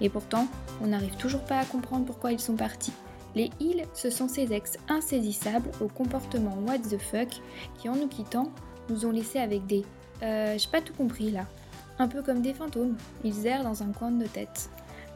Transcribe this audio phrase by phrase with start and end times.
[0.00, 0.46] Et pourtant,
[0.82, 2.92] on n'arrive toujours pas à comprendre pourquoi ils sont partis.
[3.34, 7.28] Les ils, ce sont ces ex insaisissables au comportement what the fuck
[7.78, 8.50] qui, en nous quittant,
[8.88, 9.84] nous ont laissés avec des
[10.22, 11.46] euh, j'ai pas tout compris là.
[11.98, 14.70] Un peu comme des fantômes, ils errent dans un coin de nos têtes.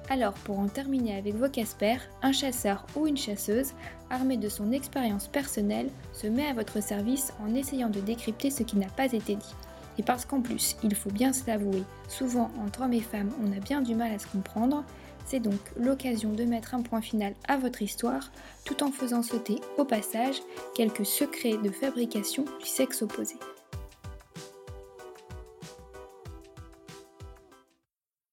[0.09, 3.73] Alors, pour en terminer avec vos Casper, un chasseur ou une chasseuse,
[4.11, 8.63] armé de son expérience personnelle, se met à votre service en essayant de décrypter ce
[8.63, 9.55] qui n'a pas été dit.
[10.01, 13.53] Et parce qu'en plus, il faut bien se l'avouer, souvent entre hommes et femmes, on
[13.53, 14.83] a bien du mal à se comprendre,
[15.27, 18.33] c'est donc l'occasion de mettre un point final à votre histoire,
[18.65, 20.41] tout en faisant sauter, au passage,
[20.75, 23.35] quelques secrets de fabrication du sexe opposé.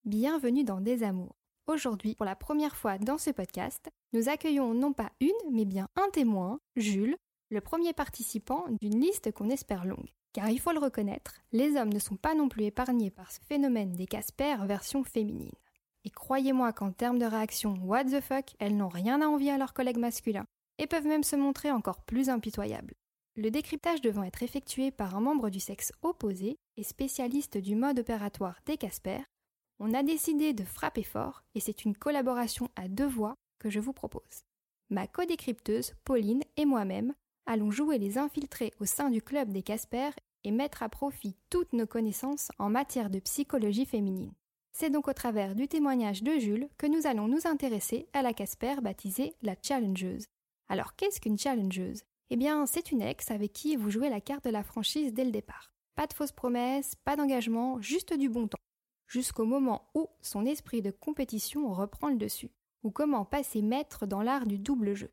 [0.05, 1.35] Bienvenue dans Des Amours.
[1.67, 5.89] Aujourd'hui, pour la première fois dans ce podcast, nous accueillons non pas une, mais bien
[5.97, 7.17] un témoin, Jules,
[7.49, 10.13] le premier participant d'une liste qu'on espère longue.
[10.37, 13.39] Car il faut le reconnaître, les hommes ne sont pas non plus épargnés par ce
[13.49, 15.49] phénomène des Casper version féminine.
[16.05, 19.57] Et croyez-moi qu'en termes de réaction what the fuck, elles n'ont rien à envier à
[19.57, 20.45] leurs collègues masculins,
[20.77, 22.93] et peuvent même se montrer encore plus impitoyables.
[23.35, 27.97] Le décryptage devant être effectué par un membre du sexe opposé et spécialiste du mode
[27.97, 29.21] opératoire des Casper,
[29.79, 33.79] on a décidé de frapper fort et c'est une collaboration à deux voix que je
[33.79, 34.43] vous propose.
[34.91, 37.15] Ma codécrypteuse, Pauline et moi-même
[37.47, 40.11] allons jouer les infiltrés au sein du club des Casper
[40.43, 44.33] et mettre à profit toutes nos connaissances en matière de psychologie féminine.
[44.71, 48.33] C'est donc au travers du témoignage de Jules que nous allons nous intéresser à la
[48.33, 50.27] Casper baptisée la challengeuse.
[50.69, 52.03] Alors qu'est-ce qu'une challengeuse?
[52.29, 55.23] Eh bien, c'est une ex avec qui vous jouez la carte de la franchise dès
[55.25, 55.71] le départ.
[55.95, 58.57] Pas de fausses promesses, pas d'engagement, juste du bon temps
[59.07, 62.51] jusqu'au moment où son esprit de compétition reprend le dessus,
[62.83, 65.11] ou comment passer maître dans l'art du double jeu.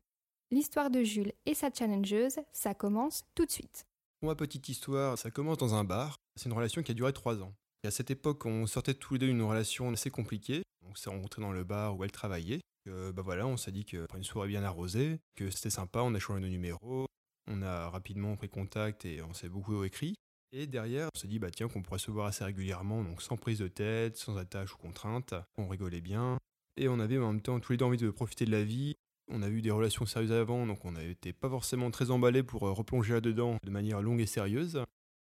[0.51, 3.87] L'histoire de Jules et sa challengeuse, ça commence tout de suite.
[4.21, 6.17] Ma petite histoire, ça commence dans un bar.
[6.35, 7.53] C'est une relation qui a duré trois ans.
[7.83, 10.61] Et à cette époque, on sortait tous les deux d'une relation assez compliquée.
[10.87, 12.61] On s'est rencontrés dans le bar où elle travaillait.
[12.85, 16.19] bah voilà, on s'est dit qu'après une soirée bien arrosée, que c'était sympa, on a
[16.19, 17.07] changé de numéro,
[17.47, 20.13] on a rapidement pris contact et on s'est beaucoup écrit.
[20.51, 23.35] Et derrière, on s'est dit, bah tiens, qu'on pourrait se voir assez régulièrement, donc sans
[23.35, 25.33] prise de tête, sans attache ou contrainte.
[25.57, 26.37] On rigolait bien.
[26.77, 28.95] Et on avait en même temps tous les deux envie de profiter de la vie.
[29.27, 32.67] On a eu des relations sérieuses avant, donc on n'était pas forcément très emballés pour
[32.67, 34.83] euh, replonger là-dedans de manière longue et sérieuse.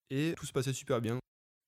[0.09, 1.19] Et tout se passait super bien.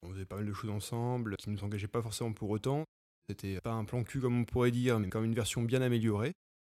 [0.04, 2.86] On faisait pas mal de choses ensemble, qui ne nous engageaient pas forcément pour autant.
[3.30, 6.34] C'était pas un plan cul comme on pourrait dire, mais comme une version bien améliorée.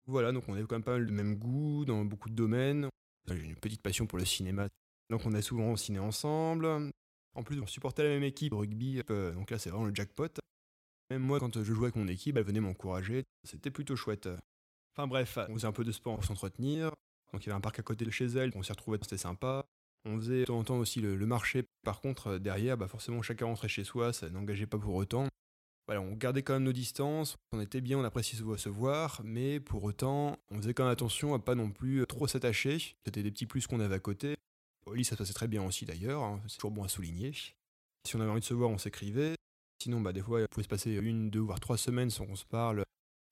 [0.08, 2.90] Voilà, donc on avait quand même pas mal de même goût dans beaucoup de domaines.
[3.28, 4.70] J'ai une petite passion pour le cinéma,
[5.10, 6.68] donc on a souvent ciné ensemble.
[7.34, 10.30] En plus, on supportait la même équipe rugby, euh, donc là c'est vraiment le jackpot.
[11.10, 13.24] Même moi, quand je jouais avec mon équipe, elle venait m'encourager.
[13.44, 14.30] C'était plutôt chouette.
[14.96, 16.92] Enfin bref, on faisait un peu de sport pour s'entretenir.
[17.34, 19.18] Donc il y avait un parc à côté de chez elle, on s'y retrouvait, c'était
[19.18, 19.66] sympa.
[20.06, 21.66] On faisait de temps en temps aussi le, marché.
[21.84, 25.28] Par contre, derrière, bah forcément, chacun rentrait chez soi, ça n'engageait pas pour autant.
[25.88, 29.60] Voilà, on gardait quand même nos distances, on était bien, on appréciait se voir, mais
[29.60, 32.96] pour autant, on faisait quand même attention à pas non plus trop s'attacher.
[33.04, 34.36] C'était des petits plus qu'on avait à côté.
[34.86, 37.34] Au lit, ça se passait très bien aussi d'ailleurs, hein, c'est toujours bon à souligner.
[37.34, 39.36] Si on avait envie de se voir, on s'écrivait.
[39.82, 42.36] Sinon, bah, des fois, il pouvait se passer une, deux, voire trois semaines sans qu'on
[42.36, 42.86] se parle.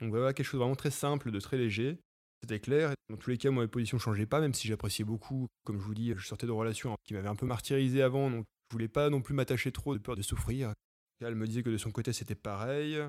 [0.03, 1.97] Donc voilà, quelque chose de vraiment très simple, de très léger.
[2.41, 2.93] C'était clair.
[3.09, 5.47] Dans tous les cas, moi, ma position ne changeait pas, même si j'appréciais beaucoup.
[5.63, 8.43] Comme je vous dis, je sortais de relations qui m'avaient un peu martyrisé avant, donc
[8.69, 10.73] je voulais pas non plus m'attacher trop de peur de souffrir.
[11.21, 12.99] Elle me disait que de son côté, c'était pareil.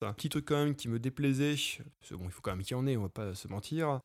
[0.00, 1.56] Un petit truc quand même qui me déplaisait.
[2.12, 4.00] Bon, il faut quand même qu'il y en ait, on va pas se mentir.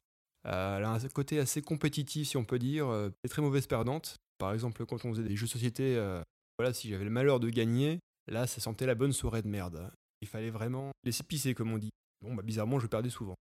[0.46, 3.66] Euh, elle a un côté assez compétitif, si on peut dire, euh, et très mauvaise
[3.66, 4.18] perdante.
[4.38, 6.22] Par exemple, quand on faisait des jeux de société, euh,
[6.60, 9.90] voilà, si j'avais le malheur de gagner, là, ça sentait la bonne soirée de merde.
[10.22, 11.92] Il fallait vraiment laisser pisser, comme on dit.
[12.22, 13.36] Bon, bah, bizarrement, je perdais souvent.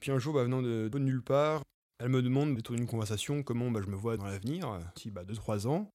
[0.00, 1.62] Puis un jour, bah, venant de, de, nulle part,
[1.98, 5.10] elle me demande de tourner une conversation, comment bah, je me vois dans l'avenir, si
[5.10, 5.90] bah, 2-3 ans.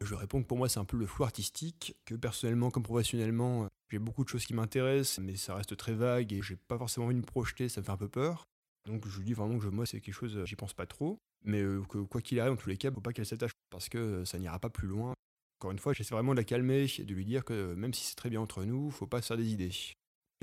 [0.00, 3.68] Je réponds que pour moi, c'est un peu le flou artistique, que personnellement comme professionnellement,
[3.90, 7.06] j'ai beaucoup de choses qui m'intéressent, mais ça reste très vague et j'ai pas forcément
[7.06, 8.44] envie de me projeter, ça me fait un peu peur.
[8.86, 11.62] Donc je lui dis vraiment que moi c'est quelque chose, j'y pense pas trop, mais
[11.62, 13.98] euh, que quoi qu'il arrive, en tous les cas, faut pas qu'elle s'attache parce que
[13.98, 15.14] euh, ça n'ira pas plus loin.
[15.60, 18.04] Encore une fois, j'essaie vraiment de la calmer et de lui dire que même si
[18.04, 19.70] c'est très bien entre nous, faut pas se faire des idées.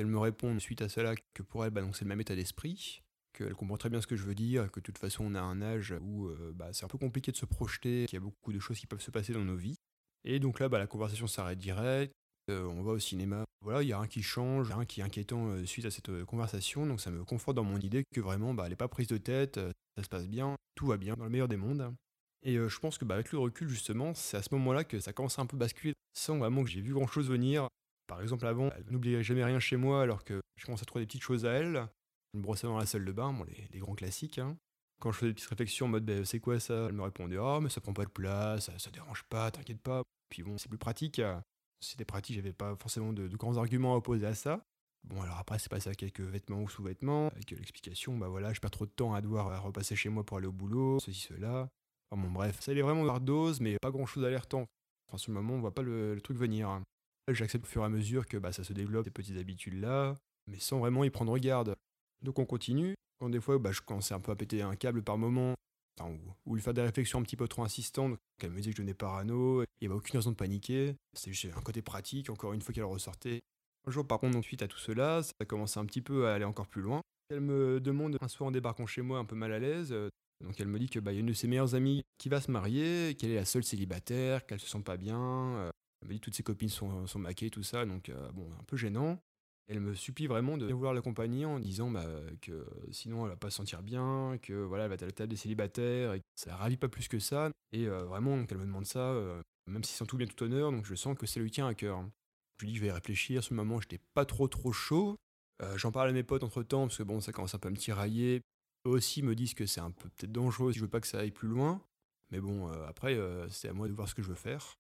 [0.02, 3.04] Elle me répond suite à cela que pour elle, bah, c'est le même état d'esprit,
[3.34, 5.40] qu'elle comprend très bien ce que je veux dire, que de toute façon on a
[5.40, 8.26] un âge où euh, bah, c'est un peu compliqué de se projeter, qu'il y a
[8.26, 9.76] beaucoup de choses qui peuvent se passer dans nos vies.
[10.24, 12.12] Et donc là, bah, la conversation s'arrête direct.
[12.50, 13.46] on va au cinéma.
[13.64, 16.88] Voilà, il y a rien qui change, rien qui est inquiétant suite à cette conversation,
[16.88, 19.18] donc ça me conforte dans mon idée que vraiment, bah, elle n'est pas prise de
[19.18, 19.60] tête,
[19.98, 21.94] ça se passe bien, tout va bien, dans le meilleur des mondes.
[22.42, 25.14] Et je pense que bah, avec le recul, justement, c'est à ce moment-là que ça
[25.14, 27.68] commence à un peu basculer, sans vraiment que j'ai vu grand-chose venir.
[28.12, 31.04] Par exemple, avant, elle n'oubliait jamais rien chez moi, alors que je commence à trouver
[31.04, 31.88] des petites choses à elle.
[32.34, 34.38] Une brosse dans la salle de bain, bon, les, grands classiques.
[34.38, 34.58] Hein.
[35.00, 36.88] Quand je faisais des petites réflexions en mode bah, c'est quoi ça?
[36.90, 40.04] Elle me répondait oh, mais ça prend pas de place, ça, dérange pas, t'inquiète pas.
[40.30, 41.22] Puis bon, c'est plus pratique.
[41.80, 44.62] C'était pratique, j'avais pas forcément de, grands arguments à opposer à ça.
[45.06, 48.60] Bon, alors après, c'est passé à quelques vêtements ou sous-vêtements, avec l'explication bah voilà, je
[48.60, 51.70] perds trop de temps à devoir repasser chez moi pour aller au boulot, ceci, cela.
[52.12, 54.68] Enfin bon, bref, ça allait vraiment par dose, mais pas grand chose alertant.
[55.08, 56.82] Enfin, sur le moment, on voit pas le, truc venir.
[57.28, 60.16] J'accepte au fur et à mesure que bah, ça se développe, ces petites habitudes-là,
[60.48, 61.76] mais sans vraiment y prendre garde.
[62.22, 62.96] Donc on continue.
[63.20, 65.56] Quand des fois, bah, je commençais un peu à péter un câble par moment,
[66.46, 68.18] ou, lui faire des réflexions un petit peu trop insistantes.
[68.42, 70.96] Elle me disait que je n'ai parano, il n'y avait aucune raison de paniquer.
[71.14, 73.42] C'était juste un côté pratique, encore une fois qu'elle ressortait.
[73.88, 76.46] Un jour, par contre, suite à tout cela, ça commençait un petit peu à aller
[76.46, 77.02] encore plus loin.
[77.30, 79.96] Elle me demande un soir en débarquant chez moi un peu mal à l'aise,
[80.44, 82.42] donc elle me dit que bah, y a une de ses meilleures amies qui va
[82.42, 85.20] se marier, qu'elle est la seule célibataire, qu'elle se sent pas bien.
[85.20, 88.32] Euh, elle me dit que toutes ses copines sont, sont maquées, tout ça, donc euh,
[88.32, 89.20] bon, un peu gênant.
[89.68, 92.06] Elle me supplie vraiment de vouloir l'accompagner en disant bah,
[92.42, 95.12] que sinon elle va pas se sentir bien, que voilà, elle va être à la
[95.12, 97.52] table des célibataires, et ça la ravit pas plus que ça.
[97.72, 99.16] Et euh, vraiment, qu'elle me demande ça,
[99.68, 101.74] même si c'est tout bien tout honneur, donc je sens que ça lui tient à
[101.74, 102.04] cœur.
[102.58, 105.16] Je lui dis je vais réfléchir, sur le moment j'étais pas trop trop chaud.
[105.76, 107.72] J'en parle à mes potes entre temps, parce que bon, ça commence un peu à
[107.72, 108.42] me tirailler.
[108.88, 111.08] Eux aussi me disent que c'est un peu peut-être dangereux si je veux pas que
[111.08, 111.82] ça aille plus loin.
[112.32, 114.80] Mais bon, euh, après, euh, c'est à moi de voir ce que je veux faire.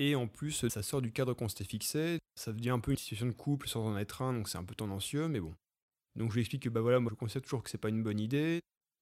[0.00, 2.18] Et en plus, ça sort du cadre qu'on s'était fixé.
[2.34, 4.64] Ça devient un peu une situation de couple sans en être un, donc c'est un
[4.64, 5.54] peu tendancieux, mais bon.
[6.16, 8.02] Donc je lui explique que bah voilà, moi je considère toujours que c'est pas une
[8.02, 8.60] bonne idée.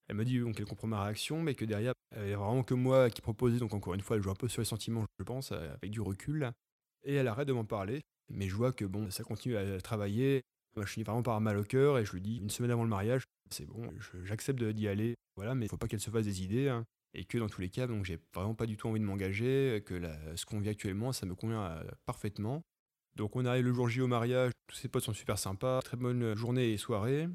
[0.09, 2.73] Elle me dit qu'elle comprend ma réaction, mais que derrière, il n'y a vraiment que
[2.73, 3.59] moi qui proposais.
[3.59, 6.01] Donc encore une fois, elle joue un peu sur les sentiments, je pense, avec du
[6.01, 6.51] recul.
[7.05, 8.01] Et elle arrête de m'en parler.
[8.29, 10.41] Mais je vois que bon, ça continue à travailler.
[10.75, 12.83] Moi, je finis vraiment par mal au cœur et je lui dis une semaine avant
[12.83, 13.89] le mariage, c'est bon,
[14.23, 16.69] j'accepte d'y aller, voilà, mais il faut pas qu'elle se fasse des idées.
[16.69, 16.85] Hein.
[17.13, 19.81] Et que dans tous les cas, donc j'ai vraiment pas du tout envie de m'engager,
[19.85, 19.99] que
[20.35, 22.63] ce qu'on vit actuellement, ça me convient euh, parfaitement.
[23.15, 25.97] Donc on arrive le jour J au mariage, tous ses potes sont super sympas, très
[25.97, 27.27] bonne journée et soirée.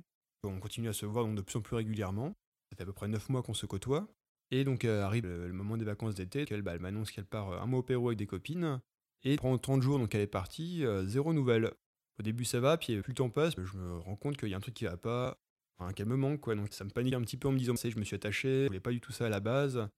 [0.45, 2.29] On continue à se voir de plus en plus régulièrement.
[2.71, 4.07] Ça fait à peu près 9 mois qu'on se côtoie.
[4.51, 7.51] Et donc euh, arrive le, moment des vacances d'été, elle, bah, elle m'annonce qu'elle part
[7.51, 8.81] euh, un mois au Pérou avec des copines.
[9.25, 11.73] Et pendant 30 jours, donc elle est partie, zéro nouvelle.
[12.21, 14.55] Au début ça va, puis plus le temps passe, je me rends compte qu'il y
[14.55, 15.39] a un truc qui va pas,
[15.79, 16.55] enfin, qu'elle me manque quoi.
[16.55, 18.67] Donc ça me panique un petit peu en me disant, je me suis attaché, je
[18.69, 19.89] voulais pas du tout ça à la base.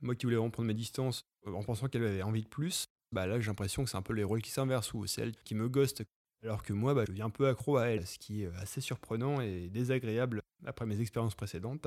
[0.00, 2.86] Moi qui voulais vraiment prendre mes distances euh, en pensant qu'elle avait envie de plus,
[3.12, 5.36] bah là j'ai l'impression que c'est un peu les rôles qui s'inversent ou c'est elle
[5.44, 6.02] qui me ghost.
[6.42, 8.80] Alors que moi, bah, je deviens un peu accro à elle, ce qui est assez
[8.80, 11.86] surprenant et désagréable après mes expériences précédentes.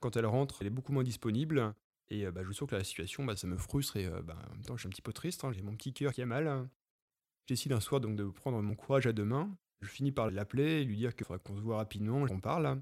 [0.00, 1.74] Quand elle rentre, elle est beaucoup moins disponible.
[2.10, 4.54] Et euh, bah, je sens que la situation, bah, ça me frustre et bah, en
[4.54, 5.42] même temps, je suis un petit peu triste.
[5.44, 5.52] Hein.
[5.52, 6.68] j'ai mon petit cœur qui a mal.
[7.46, 9.50] Je décide un soir donc de prendre mon courage à deux mains.
[9.80, 12.80] Je finis par l'appeler et lui dire qu'il faudrait qu'on se voit rapidement, qu'on parle.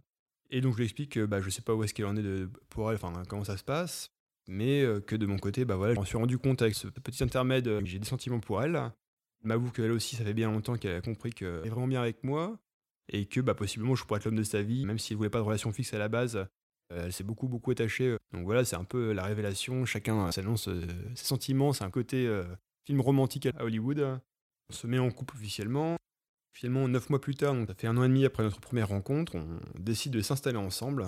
[0.50, 2.22] Et donc je lui explique que bah, je sais pas où est-ce qu'elle en est
[2.22, 4.10] de, pour elle, enfin comment ça se passe,
[4.46, 6.86] mais euh, que de mon côté, bah voilà, je me suis rendu compte avec ce
[6.88, 8.76] petit intermède euh, que j'ai des sentiments pour elle.
[8.76, 12.00] Elle m'avoue qu'elle aussi, ça fait bien longtemps qu'elle a compris qu'elle est vraiment bien
[12.00, 12.58] avec moi
[13.12, 15.30] et que bah, possiblement je pourrais être l'homme de sa vie, même si elle voulait
[15.30, 16.36] pas de relation fixe à la base.
[16.36, 18.16] Euh, elle s'est beaucoup beaucoup attachée.
[18.32, 19.84] Donc voilà, c'est un peu la révélation.
[19.84, 20.68] Chacun s'annonce
[21.14, 21.72] ses sentiments.
[21.72, 22.30] C'est un côté
[22.86, 24.20] film romantique à Hollywood.
[24.70, 25.96] On se met en couple officiellement.
[26.56, 28.88] Finalement, neuf mois plus tard, donc ça fait un an et demi après notre première
[28.88, 31.04] rencontre, on décide de s'installer ensemble.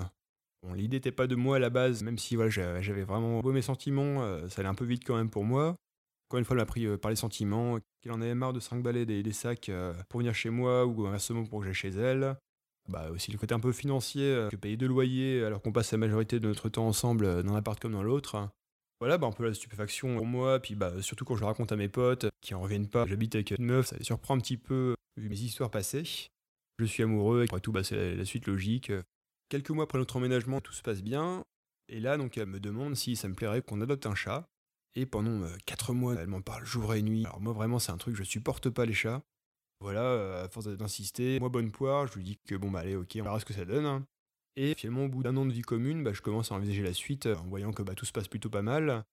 [0.75, 3.63] L'idée n'était pas de moi à la base, même si voilà, j'avais vraiment beau mes
[3.63, 5.75] sentiments, euh, ça allait un peu vite quand même pour moi.
[6.27, 8.59] Encore une fois, elle m'a pris euh, par les sentiments, qu'elle en avait marre de
[8.59, 11.99] se des, des sacs euh, pour venir chez moi ou inversement pour que j'aille chez
[11.99, 12.37] elle.
[12.87, 15.97] Bah, aussi le côté un peu financier, que payer deux loyers alors qu'on passe la
[15.97, 18.49] majorité de notre temps ensemble dans l'appart comme dans l'autre.
[18.99, 21.71] Voilà, bah, un peu la stupéfaction pour moi, puis bah, surtout quand je le raconte
[21.71, 23.07] à mes potes qui en reviennent pas.
[23.07, 24.93] J'habite avec une meuf, ça les surprend un petit peu
[25.27, 26.29] mes histoires passées.
[26.77, 28.91] Je suis amoureux, et après tout, bah, c'est la, suite logique.
[29.49, 31.43] Quelques mois après notre emménagement, tout se passe bien.
[31.89, 34.47] Et là, donc, elle me demande si ça me plairait qu'on adopte un chat.
[34.95, 37.25] Et pendant 4 euh, mois, elle m'en parle jour et nuit.
[37.25, 39.21] Alors moi, vraiment, c'est un truc, je supporte pas les chats.
[39.81, 42.95] Voilà, euh, à force d'insister, moi, bonne poire, je lui dis que bon, bah allez,
[42.95, 43.85] ok, on verra ce que ça donne.
[43.85, 44.05] Hein.
[44.55, 46.93] Et finalement, au bout d'un an de vie commune, bah, je commence à envisager la
[46.93, 49.05] suite euh, en voyant que bah, tout se passe plutôt pas mal.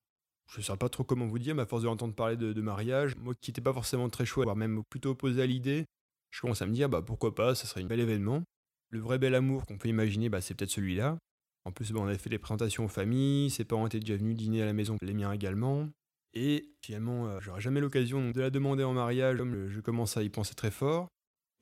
[0.48, 2.60] Je ne sais pas trop comment vous dire, mais à force de entendre parler de,
[2.60, 5.86] mariage, moi qui n'étais pas forcément très chaud, voire même plutôt opposé à l'idée,
[6.36, 8.42] je commence à me dire bah, pourquoi pas, ça serait un bel événement.
[8.90, 11.16] Le vrai bel amour qu'on peut imaginer, bah, c'est peut-être celui-là.
[11.64, 14.36] En plus, bah, on avait fait des présentations aux familles, ses parents étaient déjà venus
[14.36, 15.88] dîner à la maison, les miens également.
[16.34, 20.22] Et finalement, euh, j'aurai jamais l'occasion de la demander en mariage, comme je commence à
[20.22, 21.08] y penser très fort.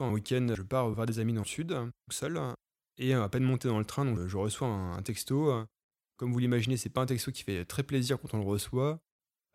[0.00, 1.72] Un week-end, je pars voir des amis dans le sud,
[2.10, 2.40] seul,
[2.98, 5.64] et à peine monté dans le train, donc je reçois un, texto.
[6.16, 8.98] Comme vous l'imaginez, c'est pas un texto qui fait très plaisir quand on le reçoit.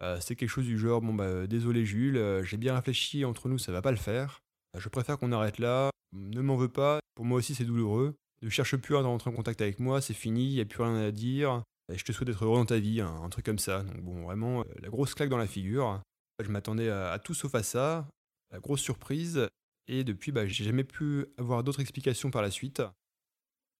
[0.01, 3.49] Euh, c'est quelque chose du genre, bon bah désolé Jules, euh, j'ai bien réfléchi, entre
[3.49, 4.41] nous ça va pas le faire.
[4.75, 8.15] Euh, je préfère qu'on arrête là, ne m'en veux pas, pour moi aussi c'est douloureux.
[8.41, 10.83] Ne cherche plus à rentrer en contact avec moi, c'est fini, il n'y a plus
[10.83, 11.63] rien à dire.
[11.93, 13.83] Je te souhaite d'être heureux dans ta vie, hein, un truc comme ça.
[13.83, 16.01] Donc bon, vraiment, la grosse claque dans la figure.
[16.41, 18.07] Je m'attendais à, à tout sauf à ça,
[18.51, 19.47] la grosse surprise.
[19.87, 22.81] Et depuis, bah, j'ai jamais pu avoir d'autres explications par la suite.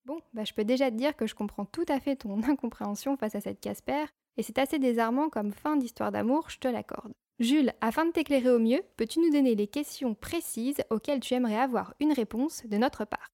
[0.05, 3.15] Bon, bah, je peux déjà te dire que je comprends tout à fait ton incompréhension
[3.15, 4.05] face à cette Casper,
[4.37, 7.13] et c'est assez désarmant comme fin d'histoire d'amour, je te l'accorde.
[7.39, 11.55] Jules, afin de t'éclairer au mieux, peux-tu nous donner les questions précises auxquelles tu aimerais
[11.57, 13.29] avoir une réponse de notre part?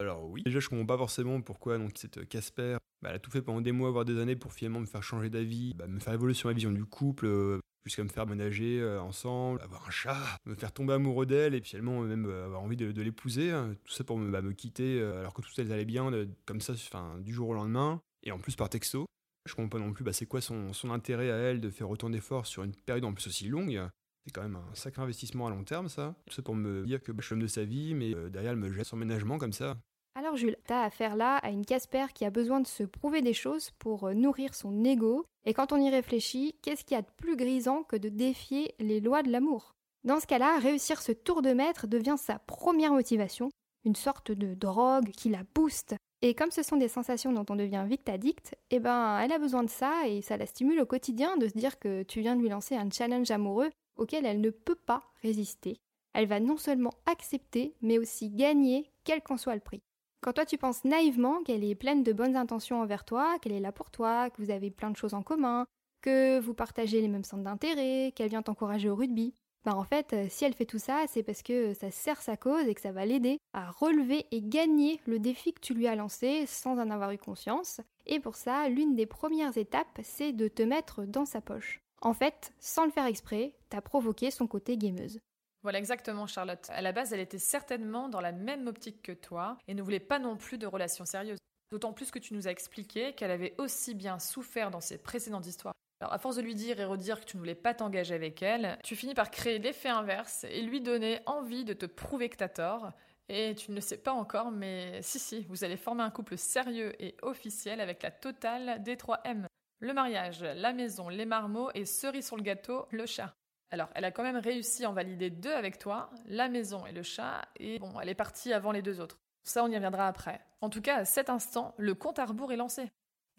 [0.00, 3.30] Alors oui, déjà je comprends pas forcément pourquoi donc cette Casper, bah, elle a tout
[3.30, 6.00] fait pendant des mois, voire des années pour finalement me faire changer d'avis, bah, me
[6.00, 9.86] faire évoluer sur ma vision du couple, euh, jusqu'à me faire ménager euh, ensemble, avoir
[9.86, 13.50] un chat, me faire tomber amoureux d'elle et finalement même euh, avoir envie de, l'épouser.
[13.50, 13.74] Hein.
[13.84, 16.10] tout ça pour me, bah, quitter alors que tout allait bien,
[16.46, 16.72] comme ça,
[17.18, 18.00] du jour au lendemain.
[18.22, 19.06] Et en plus par texto.
[19.48, 22.10] Je comprends pas non plus bah, c'est quoi son, intérêt à elle de faire autant
[22.10, 23.80] d'efforts sur une période en plus aussi longue?
[24.26, 26.14] C'est quand même un sacré investissement à long terme, ça.
[26.26, 28.58] Tout ça pour me dire que bah, je suis de sa vie, mais derrière, elle
[28.58, 29.76] me jette son ménagement comme ça.
[30.14, 33.32] Alors Jules, t'as affaire là à une Casper qui a besoin de se prouver des
[33.32, 37.10] choses pour nourrir son ego et quand on y réfléchit, qu'est-ce qu'il y a de
[37.16, 39.74] plus grisant que de défier les lois de l'amour?
[40.04, 43.48] Dans ce cas-là, réussir ce tour de maître devient sa première motivation,
[43.86, 45.94] une sorte de drogue qui la booste.
[46.20, 49.38] Et comme ce sont des sensations dont on devient vite addict, eh ben, elle a
[49.38, 52.34] besoin de ça et ça la stimule au quotidien de se dire que tu viens
[52.34, 55.80] de lui lancer un challenge amoureux auquel elle ne peut pas résister.
[56.14, 59.80] Elle va non seulement accepter, mais aussi gagner, quel qu'en soit le prix.
[60.20, 63.60] Quand toi tu penses naïvement qu'elle est pleine de bonnes intentions envers toi, qu'elle est
[63.60, 65.66] là pour toi, que vous avez plein de choses en commun,
[66.02, 69.34] que vous partagez les mêmes centres d'intérêt, qu'elle vient t'encourager au rugby,
[69.64, 72.36] ben en fait, euh, si elle fait tout ça, c'est parce que ça sert sa
[72.36, 75.86] cause et que ça va l'aider à relever et gagner le défi que tu lui
[75.86, 77.80] as lancé sans en avoir eu conscience.
[78.06, 81.80] Et pour ça, l'une des premières étapes, c'est de te mettre dans sa poche.
[82.00, 85.18] En fait, sans le faire exprès, t'as provoqué son côté gameuse.
[85.62, 86.66] Voilà exactement Charlotte.
[86.70, 89.98] À la base, elle était certainement dans la même optique que toi et ne voulait
[89.98, 91.38] pas non plus de relations sérieuses.
[91.72, 95.46] D'autant plus que tu nous as expliqué qu'elle avait aussi bien souffert dans ses précédentes
[95.46, 95.74] histoires.
[96.00, 98.42] Alors, à force de lui dire et redire que tu ne voulais pas t'engager avec
[98.42, 102.36] elle, tu finis par créer l'effet inverse et lui donner envie de te prouver que
[102.36, 102.92] t'as tort.
[103.28, 106.38] Et tu ne le sais pas encore, mais si, si, vous allez former un couple
[106.38, 109.46] sérieux et officiel avec la totale des 3 M.
[109.80, 113.34] Le mariage, la maison, les marmots et cerise sur le gâteau, le chat.
[113.70, 116.92] Alors, elle a quand même réussi à en valider deux avec toi, la maison et
[116.92, 119.18] le chat, et bon, elle est partie avant les deux autres.
[119.44, 120.40] Ça, on y reviendra après.
[120.62, 122.90] En tout cas, à cet instant, le compte à rebours est lancé.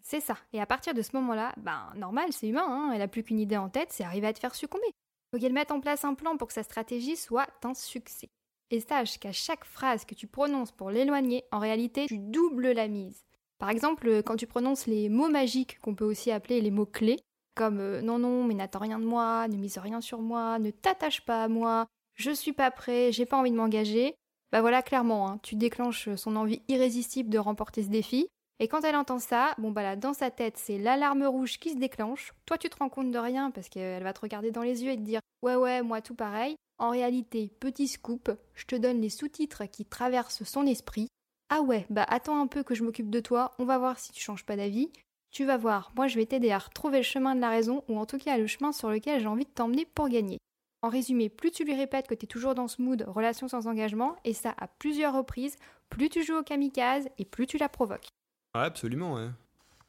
[0.02, 0.36] C'est ça.
[0.52, 3.40] Et à partir de ce moment-là, ben, normal, c'est humain, hein, elle a plus qu'une
[3.40, 4.90] idée en tête, c'est arriver à te faire succomber.
[5.32, 8.28] Faut qu'elle mette en place un plan pour que sa stratégie soit un succès.
[8.70, 12.88] Et sache qu'à chaque phrase que tu prononces pour l'éloigner, en réalité, tu doubles la
[12.88, 13.24] mise.
[13.58, 17.18] Par exemple, quand tu prononces les mots magiques, qu'on peut aussi appeler les mots clés,
[17.54, 20.70] comme euh, non, non, mais n'attends rien de moi, ne mise rien sur moi, ne
[20.70, 24.14] t'attache pas à moi, je suis pas prêt, j'ai pas envie de m'engager.
[24.52, 28.28] Bah voilà, clairement, hein, tu déclenches son envie irrésistible de remporter ce défi.
[28.62, 31.70] Et quand elle entend ça, bon bah là, dans sa tête, c'est l'alarme rouge qui
[31.70, 32.34] se déclenche.
[32.44, 34.90] Toi, tu te rends compte de rien parce qu'elle va te regarder dans les yeux
[34.90, 36.56] et te dire Ouais, ouais, moi tout pareil.
[36.78, 41.08] En réalité, petit scoop, je te donne les sous-titres qui traversent son esprit.
[41.48, 44.12] Ah ouais, bah attends un peu que je m'occupe de toi, on va voir si
[44.12, 44.90] tu changes pas d'avis.
[45.30, 47.98] Tu vas voir, moi je vais t'aider à retrouver le chemin de la raison, ou
[47.98, 50.38] en tout cas le chemin sur lequel j'ai envie de t'emmener pour gagner.
[50.82, 53.66] En résumé, plus tu lui répètes que tu es toujours dans ce mood relation sans
[53.66, 55.56] engagement, et ça à plusieurs reprises,
[55.88, 58.08] plus tu joues au kamikaze et plus tu la provoques.
[58.54, 59.28] Absolument, ouais.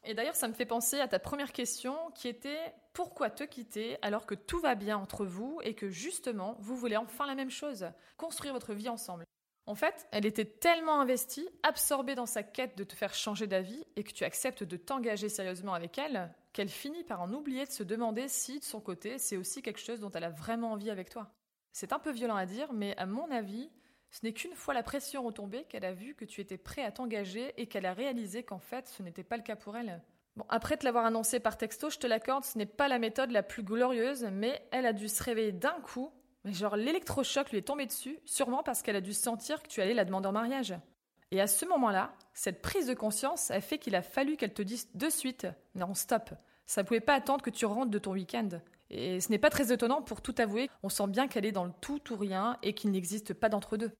[0.04, 3.98] Et d'ailleurs, ça me fait penser à ta première question qui était pourquoi te quitter
[4.02, 7.50] alors que tout va bien entre vous et que justement vous voulez enfin la même
[7.50, 9.24] chose, construire votre vie ensemble?
[9.66, 13.84] En fait, elle était tellement investie, absorbée dans sa quête de te faire changer d'avis
[13.94, 17.70] et que tu acceptes de t'engager sérieusement avec elle, qu'elle finit par en oublier de
[17.70, 20.90] se demander si, de son côté, c'est aussi quelque chose dont elle a vraiment envie
[20.90, 21.30] avec toi.
[21.70, 23.70] C'est un peu violent à dire, mais à mon avis,
[24.12, 26.92] ce n'est qu'une fois la pression retombée qu'elle a vu que tu étais prêt à
[26.92, 30.00] t'engager et qu'elle a réalisé qu'en fait, ce n'était pas le cas pour elle.
[30.36, 33.32] Bon, après te l'avoir annoncé par texto, je te l'accorde, ce n'est pas la méthode
[33.32, 36.12] la plus glorieuse, mais elle a dû se réveiller d'un coup
[36.44, 39.80] mais genre l'électrochoc lui est tombé dessus, sûrement parce qu'elle a dû sentir que tu
[39.80, 40.74] allais la demander en mariage.
[41.30, 44.62] Et à ce moment-là, cette prise de conscience a fait qu'il a fallu qu'elle te
[44.62, 46.30] dise de suite Non, stop,
[46.66, 48.48] ça ne pouvait pas attendre que tu rentres de ton week-end.
[48.90, 51.64] Et ce n'est pas très étonnant pour tout avouer, on sent bien qu'elle est dans
[51.64, 53.92] le tout ou rien et qu'il n'existe pas d'entre-deux.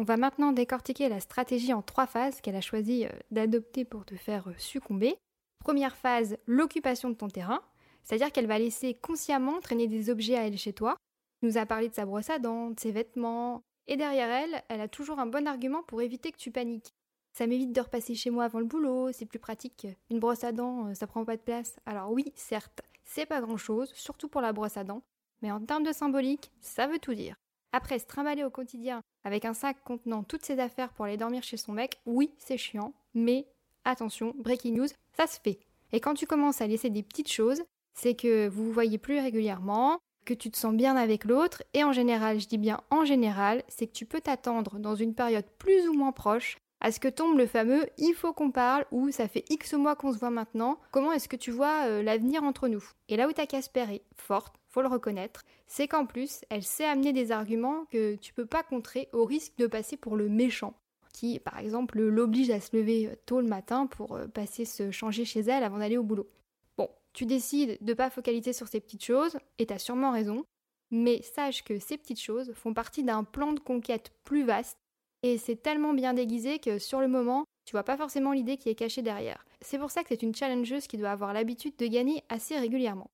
[0.00, 4.04] On va maintenant décortiquer la stratégie en trois phases qu'elle a choisi euh, d'adopter pour
[4.04, 5.16] te faire euh, succomber.
[5.58, 7.60] Première phase, l'occupation de ton terrain,
[8.04, 10.96] c'est-à-dire qu'elle va laisser consciemment traîner des objets à elle chez toi
[11.42, 13.62] nous a parlé de sa brosse à dents, de ses vêtements.
[13.88, 16.94] Et derrière elle, elle a toujours un bon argument pour éviter que tu paniques.
[17.32, 19.86] Ça m'évite de repasser chez moi avant le boulot, c'est plus pratique.
[20.10, 21.76] Une brosse à dents, euh, ça prend pas de place.
[21.86, 25.02] Alors oui, certes, c'est pas grand chose, surtout pour la brosse à dents,
[25.42, 27.36] mais en termes de symbolique, ça veut tout dire.
[27.72, 31.42] Après se trimballer au quotidien avec un sac contenant toutes ses affaires pour aller dormir
[31.42, 33.46] chez son mec, oui, c'est chiant, mais
[33.84, 35.58] attention, breaking news, ça se fait.
[35.92, 37.62] Et quand tu commences à laisser des petites choses,
[37.94, 41.84] c'est que vous vous voyez plus régulièrement, que tu te sens bien avec l'autre, et
[41.84, 45.46] en général, je dis bien en général, c'est que tu peux t'attendre dans une période
[45.58, 49.10] plus ou moins proche à ce que tombe le fameux il faut qu'on parle ou
[49.10, 52.42] ça fait X mois qu'on se voit maintenant, comment est-ce que tu vois euh, l'avenir
[52.44, 52.84] entre nous?
[53.08, 57.12] Et là où ta Casper est forte, le reconnaître, c'est qu'en plus, elle sait amener
[57.12, 60.74] des arguments que tu peux pas contrer au risque de passer pour le méchant
[61.18, 64.92] qui, par exemple, l'oblige à se lever euh, tôt le matin pour euh, passer se
[64.92, 66.28] changer chez elle avant d'aller au boulot.
[66.76, 70.44] Bon, tu décides de pas focaliser sur ces petites choses, et t'as sûrement raison,
[70.92, 74.78] mais sache que ces petites choses font partie d'un plan de conquête plus vaste,
[75.24, 78.68] et c'est tellement bien déguisé que sur le moment, tu vois pas forcément l'idée qui
[78.68, 79.44] est cachée derrière.
[79.60, 83.10] C'est pour ça que c'est une challengeuse qui doit avoir l'habitude de gagner assez régulièrement.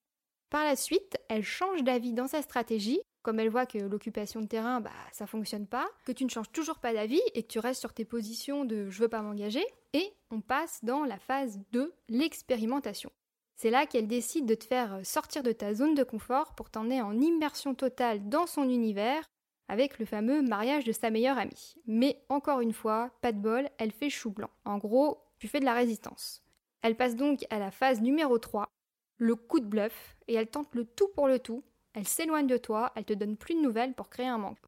[0.54, 4.46] Par la suite, elle change d'avis dans sa stratégie comme elle voit que l'occupation de
[4.46, 7.58] terrain, bah, ça fonctionne pas, que tu ne changes toujours pas d'avis et que tu
[7.58, 11.58] restes sur tes positions de je veux pas m'engager, et on passe dans la phase
[11.72, 13.10] de l'expérimentation.
[13.56, 17.02] C'est là qu'elle décide de te faire sortir de ta zone de confort pour t'emmener
[17.02, 19.28] en immersion totale dans son univers
[19.66, 21.74] avec le fameux mariage de sa meilleure amie.
[21.88, 24.50] Mais encore une fois, pas de bol, elle fait chou blanc.
[24.64, 26.44] En gros, tu fais de la résistance.
[26.82, 28.68] Elle passe donc à la phase numéro 3,
[29.18, 31.62] le coup de bluff, et elle tente le tout pour le tout
[31.94, 34.58] elle s'éloigne de toi, elle te donne plus de nouvelles pour créer un manque.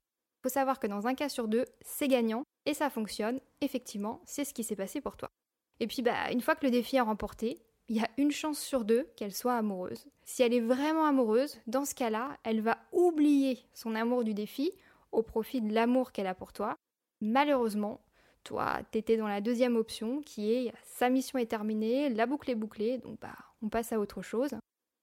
[0.43, 3.41] Faut savoir que dans un cas sur deux, c'est gagnant et ça fonctionne.
[3.61, 5.29] Effectivement, c'est ce qui s'est passé pour toi.
[5.81, 8.61] Et puis bah une fois que le défi est remporté, il y a une chance
[8.61, 10.07] sur deux qu'elle soit amoureuse.
[10.25, 14.71] Si elle est vraiment amoureuse, dans ce cas-là, elle va oublier son amour du défi
[15.11, 16.77] au profit de l'amour qu'elle a pour toi.
[17.21, 18.01] Malheureusement,
[18.45, 22.57] toi, t'étais dans la deuxième option qui est sa mission est terminée, la boucle est
[22.57, 24.55] bouclée, donc bah on passe à autre chose.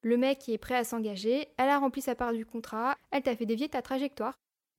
[0.02, 3.36] Le mec est prêt à s'engager, elle a rempli sa part du contrat, elle t'a
[3.36, 4.34] fait dévier ta trajectoire.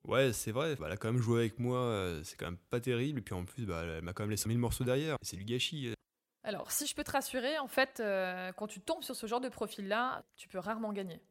[0.06, 2.58] Ouais, c'est vrai, bah, elle a quand même joué avec moi, euh, c'est quand même
[2.68, 5.16] pas terrible, et puis en plus, bah, elle m'a quand même laissé mille morceaux derrière,
[5.22, 5.88] c'est du gâchis.
[5.88, 5.94] Euh.
[6.42, 9.40] Alors, si je peux te rassurer, en fait, euh, quand tu tombes sur ce genre
[9.40, 11.22] de profil-là, tu peux rarement gagner.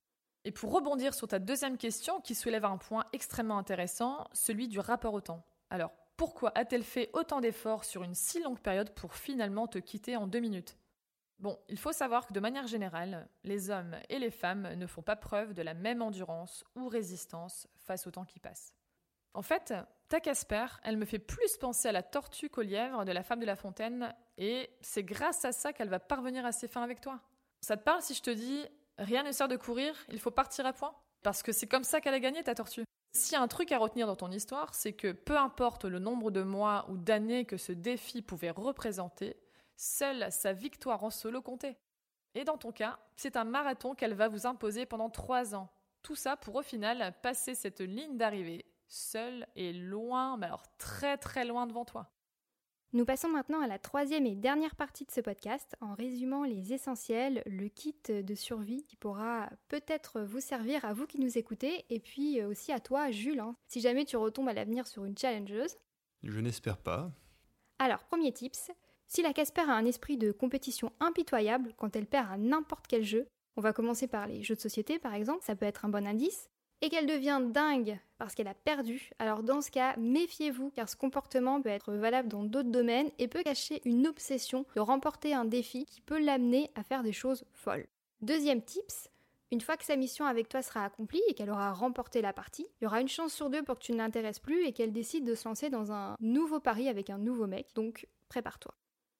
[0.43, 4.79] Et pour rebondir sur ta deuxième question, qui soulève un point extrêmement intéressant, celui du
[4.79, 5.45] rapport au temps.
[5.69, 10.15] Alors, pourquoi a-t-elle fait autant d'efforts sur une si longue période pour finalement te quitter
[10.17, 10.77] en deux minutes?
[11.39, 15.01] Bon, il faut savoir que de manière générale, les hommes et les femmes ne font
[15.01, 18.73] pas preuve de la même endurance ou résistance face au temps qui passe.
[19.33, 19.73] En fait,
[20.09, 23.39] ta Casper, elle me fait plus penser à la tortue qu'au lièvre de la femme
[23.39, 27.01] de la fontaine, et c'est grâce à ça qu'elle va parvenir à ses fins avec
[27.01, 27.19] toi.
[27.61, 28.63] Ça te parle si je te dis
[28.97, 30.93] rien ne sert de courir, il faut partir à point?
[31.23, 32.83] Parce que c'est comme ça qu'elle a gagné ta tortue.
[33.15, 36.41] S'il un truc à retenir dans ton histoire, c'est que peu importe le nombre de
[36.41, 39.37] mois ou d'années que ce défi pouvait représenter,
[39.75, 41.77] Seule sa victoire en solo comptait.
[42.35, 45.69] Et dans ton cas, c'est un marathon qu'elle va vous imposer pendant trois ans.
[46.01, 51.17] Tout ça pour au final passer cette ligne d'arrivée, seule et loin, mais alors très
[51.17, 52.11] très loin devant toi.
[52.95, 56.73] Nous passons maintenant à la troisième et dernière partie de ce podcast en résumant les
[56.73, 61.85] essentiels, le kit de survie qui pourra peut-être vous servir à vous qui nous écoutez
[61.89, 65.17] et puis aussi à toi Jules, hein, si jamais tu retombes à l'avenir sur une
[65.17, 65.75] challengeuse.
[66.21, 67.11] Je n'espère pas.
[67.79, 68.71] Alors, premier tips,
[69.07, 73.03] si la Casper a un esprit de compétition impitoyable quand elle perd à n'importe quel
[73.03, 75.89] jeu, on va commencer par les jeux de société par exemple, ça peut être un
[75.89, 76.49] bon indice,
[76.83, 80.97] et qu'elle devient dingue parce qu'elle a perdu, alors dans ce cas, méfiez-vous car ce
[80.97, 85.45] comportement peut être valable dans d'autres domaines et peut cacher une obsession de remporter un
[85.45, 87.87] défi qui peut l'amener à faire des choses folles.
[88.21, 89.09] Deuxième tips,
[89.51, 92.67] une fois que sa mission avec toi sera accomplie et qu'elle aura remporté la partie,
[92.81, 94.91] il y aura une chance sur deux pour que tu ne l'intéresses plus et qu'elle
[94.91, 98.73] décide de se lancer dans un nouveau pari avec un nouveau mec, donc prépare-toi.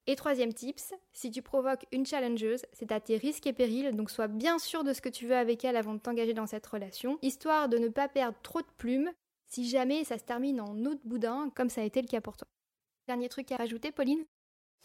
[0.06, 4.10] Et troisième tips, si tu provoques une challengeuse, c'est à tes risques et périls, donc
[4.10, 6.68] sois bien sûr de ce que tu veux avec elle avant de t'engager dans cette
[6.68, 9.12] relation, histoire de ne pas perdre trop de plumes
[9.48, 12.36] si jamais ça se termine en de boudin, comme ça a été le cas pour
[12.36, 12.48] toi.
[13.08, 14.26] Dernier truc à rajouter, Pauline?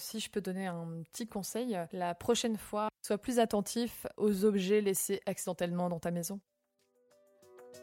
[0.00, 4.80] Si je peux donner un petit conseil, la prochaine fois, sois plus attentif aux objets
[4.80, 6.38] laissés accidentellement dans ta maison.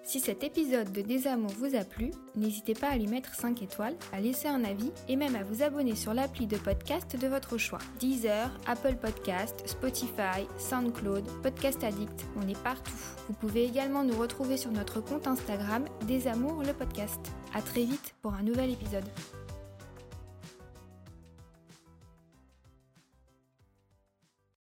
[0.03, 3.95] Si cet épisode de Désamour vous a plu, n'hésitez pas à lui mettre 5 étoiles,
[4.13, 7.57] à laisser un avis et même à vous abonner sur l'appli de podcast de votre
[7.57, 7.79] choix.
[7.99, 12.91] Deezer, Apple Podcast, Spotify, SoundCloud, Podcast Addict, on est partout.
[13.27, 17.19] Vous pouvez également nous retrouver sur notre compte Instagram Désamour le podcast.
[17.53, 19.05] À très vite pour un nouvel épisode.